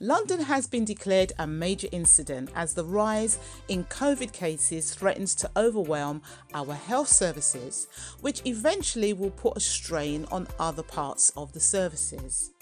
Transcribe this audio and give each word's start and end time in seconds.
London 0.00 0.38
has 0.38 0.68
been 0.68 0.84
declared 0.84 1.32
a 1.40 1.46
major 1.46 1.88
incident 1.90 2.50
as 2.54 2.72
the 2.72 2.84
rise 2.84 3.36
in 3.66 3.82
COVID 3.84 4.32
cases 4.32 4.94
threatens 4.94 5.34
to 5.34 5.50
overwhelm 5.56 6.22
our 6.54 6.74
health 6.74 7.08
services, 7.08 7.88
which 8.20 8.40
eventually 8.46 9.12
will 9.12 9.32
put 9.32 9.56
a 9.56 9.60
strain 9.60 10.24
on 10.30 10.46
other 10.60 10.84
parts 10.84 11.30
of 11.36 11.52
the 11.52 11.58
services. 11.58 12.52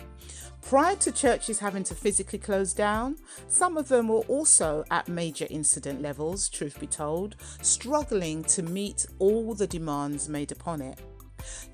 Prior 0.62 0.96
to 0.96 1.12
churches 1.12 1.59
having 1.59 1.85
to 1.85 1.95
physically 1.95 2.38
close 2.38 2.72
down, 2.72 3.19
some 3.48 3.76
of 3.76 3.88
them 3.88 4.08
were 4.08 4.24
also 4.28 4.87
at 4.90 5.06
major 5.06 5.46
incident 5.50 6.00
levels, 6.00 6.48
truth 6.48 6.80
be 6.80 6.87
told, 6.87 7.37
struggling 7.60 8.44
to 8.44 8.62
meet 8.62 9.04
all 9.18 9.53
the 9.53 9.66
demands 9.66 10.26
made 10.26 10.53
upon 10.53 10.80
it. 10.80 10.98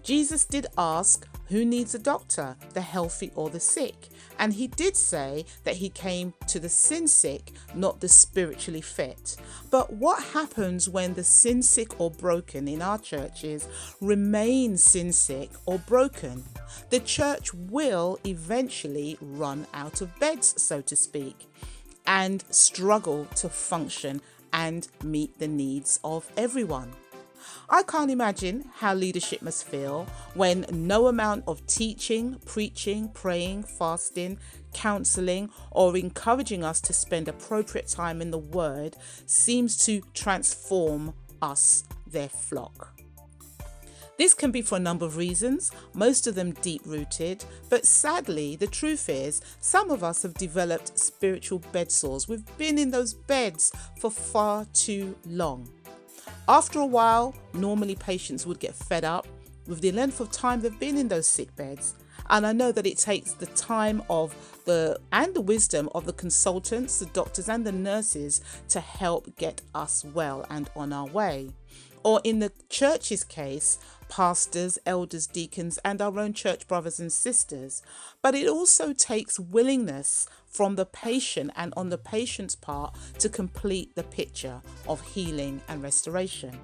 Jesus 0.03 0.45
did 0.45 0.67
ask, 0.77 1.29
Who 1.49 1.65
needs 1.65 1.95
a 1.95 1.99
doctor, 1.99 2.57
the 2.75 2.81
healthy 2.81 3.31
or 3.35 3.51
the 3.51 3.61
sick? 3.61 4.09
And 4.39 4.53
he 4.53 4.67
did 4.67 4.97
say 4.97 5.45
that 5.63 5.77
he 5.77 5.89
came 5.89 6.35
to 6.49 6.59
the 6.59 6.69
sin 6.69 7.07
sick, 7.07 7.53
not 7.75 8.01
the 8.01 8.09
spiritually 8.09 8.81
fit. 8.81 9.37
But 9.71 9.93
what 9.93 10.23
happens 10.23 10.89
when 10.89 11.15
the 11.15 11.23
sin 11.23 11.63
sick 11.63 12.01
or 12.01 12.11
broken 12.11 12.67
in 12.67 12.83
our 12.83 12.99
churches 12.99 13.69
remain 14.01 14.77
sin 14.77 15.13
sick 15.13 15.51
or 15.67 15.79
broken? 15.79 16.43
The 16.91 17.01
church 17.01 17.55
will 17.55 18.19
eventually 18.25 19.19
run 19.21 19.67
out 19.73 20.01
of 20.01 20.19
beds, 20.19 20.61
so 20.61 20.81
to 20.81 20.97
speak, 20.97 21.49
and 22.07 22.43
struggle 22.51 23.27
to 23.37 23.49
function 23.49 24.21
and 24.53 24.89
meet 25.05 25.39
the 25.39 25.49
needs 25.49 26.01
of 26.03 26.31
everyone. 26.37 26.93
I 27.69 27.83
can't 27.83 28.11
imagine 28.11 28.71
how 28.77 28.95
leadership 28.95 29.43
must 29.43 29.67
feel 29.67 30.07
when 30.35 30.67
no 30.71 31.07
amount 31.07 31.45
of 31.47 31.67
teaching, 31.67 32.41
preaching, 32.45 33.09
praying, 33.09 33.65
fasting, 33.65 34.39
counseling, 34.73 35.51
or 35.71 35.97
encouraging 35.97 36.65
us 36.65 36.81
to 36.83 36.93
spend 36.93 37.29
appropriate 37.29 37.89
time 37.89 38.23
in 38.23 38.31
the 38.31 38.39
Word 38.39 38.97
seems 39.27 39.85
to 39.87 40.03
transform 40.15 41.15
us, 41.41 41.85
their 42.07 42.29
flock. 42.29 42.93
This 44.19 44.35
can 44.35 44.51
be 44.51 44.63
for 44.63 44.77
a 44.77 44.81
number 44.81 45.07
of 45.07 45.17
reasons, 45.17 45.73
most 45.95 46.27
of 46.27 46.35
them 46.35 46.53
deep 46.53 46.83
rooted, 46.85 47.45
but 47.71 47.87
sadly, 47.87 48.57
the 48.57 48.67
truth 48.67 49.09
is, 49.09 49.41
some 49.61 49.91
of 49.91 50.05
us 50.05 50.23
have 50.23 50.35
developed 50.35 50.99
spiritual 50.99 51.61
bed 51.73 51.91
sores. 51.91 52.29
We've 52.29 52.45
been 52.59 52.79
in 52.79 52.91
those 52.91 53.15
beds 53.15 53.73
for 53.99 54.11
far 54.11 54.67
too 54.75 55.17
long. 55.27 55.69
After 56.49 56.81
a 56.81 56.87
while, 56.87 57.35
normally 57.55 57.95
patients 57.95 58.47
would 58.47 58.59
get 58.59 58.75
fed 58.75 59.05
up 59.05 59.29
with 59.69 59.81
the 59.81 59.93
length 59.93 60.21
of 60.21 60.31
time 60.33 60.61
they've 60.61 60.79
been 60.79 60.99
in 60.99 61.07
those 61.07 61.29
sick 61.29 61.55
beds. 61.55 61.95
And 62.31 62.47
I 62.47 62.53
know 62.53 62.73
that 62.73 62.87
it 62.87 62.99
takes 62.99 63.33
the 63.33 63.47
time 63.47 64.03
of 64.11 64.35
the 64.65 64.99
and 65.13 65.35
the 65.35 65.41
wisdom 65.41 65.89
of 65.95 66.05
the 66.05 66.13
consultants, 66.13 66.99
the 66.99 67.07
doctors 67.07 67.49
and 67.49 67.65
the 67.65 67.73
nurses 67.73 68.41
to 68.71 68.81
help 68.81 69.37
get 69.37 69.61
us 69.75 70.05
well 70.05 70.45
and 70.51 70.69
on 70.75 70.93
our 70.93 71.07
way. 71.07 71.51
Or 72.05 72.21
in 72.25 72.41
the 72.41 72.53
church's 72.69 73.25
case, 73.25 73.79
pastors, 74.09 74.79
elders, 74.85 75.27
deacons, 75.27 75.79
and 75.85 76.03
our 76.03 76.19
own 76.19 76.33
church 76.35 76.69
brothers 76.69 77.01
and 77.01 77.13
sisters. 77.13 77.83
But 78.21 78.35
it 78.35 78.49
also 78.49 78.93
takes 78.93 79.39
willingness 79.39 80.27
from 80.47 80.77
the 80.77 80.85
patient 80.85 81.51
and 81.57 81.73
on 81.77 81.89
the 81.89 81.99
patient's 81.99 82.55
part 82.55 82.95
to 83.21 83.29
complete 83.29 83.95
the 83.95 84.03
picture 84.03 84.61
of 84.87 85.01
healing 85.01 85.63
and 85.69 85.83
restoration. 85.83 86.59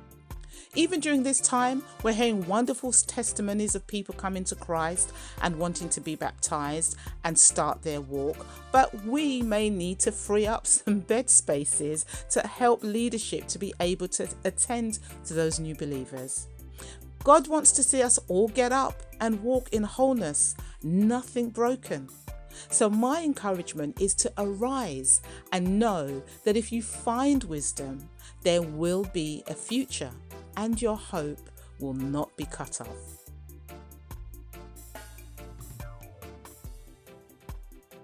Even 0.75 1.01
during 1.01 1.23
this 1.23 1.41
time, 1.41 1.83
we're 2.03 2.13
hearing 2.13 2.47
wonderful 2.47 2.93
testimonies 2.93 3.75
of 3.75 3.87
people 3.87 4.15
coming 4.15 4.45
to 4.45 4.55
Christ 4.55 5.13
and 5.43 5.59
wanting 5.59 5.89
to 5.89 6.01
be 6.01 6.15
baptized 6.15 6.97
and 7.25 7.39
start 7.39 7.83
their 7.83 8.01
walk, 8.01 8.47
but 8.71 8.95
we 9.05 9.43
may 9.43 9.71
need 9.71 9.99
to 10.01 10.13
free 10.13 10.47
up 10.47 10.67
some 10.67 11.01
bed 11.01 11.31
spaces 11.31 12.05
to 12.31 12.41
help 12.47 12.83
leadership 12.83 13.47
to 13.49 13.59
be 13.59 13.75
able 13.81 14.09
to 14.09 14.29
attend 14.45 14.99
to 15.25 15.35
those 15.35 15.59
new 15.59 15.75
believers. 15.75 16.49
God 17.25 17.49
wants 17.49 17.73
to 17.73 17.83
see 17.83 18.03
us 18.03 18.19
all 18.29 18.49
get 18.49 18.73
up 18.73 19.03
and 19.21 19.43
walk 19.43 19.71
in 19.73 19.83
wholeness, 19.83 20.55
nothing 20.83 21.51
broken. 21.51 22.09
So, 22.71 22.89
my 22.89 23.23
encouragement 23.23 24.01
is 24.01 24.15
to 24.15 24.33
arise 24.39 25.21
and 25.53 25.79
know 25.79 26.23
that 26.45 26.57
if 26.57 26.73
you 26.73 26.83
find 26.83 27.45
wisdom, 27.45 28.09
there 28.43 28.63
will 28.63 29.05
be 29.13 29.43
a 29.47 29.55
future 29.55 30.11
and 30.59 30.83
your 30.83 30.97
hope 30.97 31.51
will 31.79 31.95
not 31.95 32.37
be 32.37 32.45
cut 32.45 32.81
off. 32.81 33.28